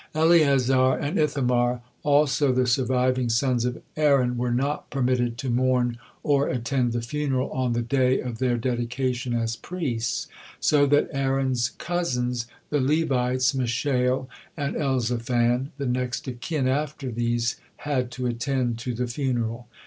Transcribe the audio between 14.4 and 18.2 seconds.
and Elzaphan, the next of kin after these had